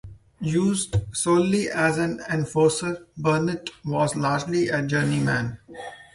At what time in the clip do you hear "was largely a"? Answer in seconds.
3.85-4.81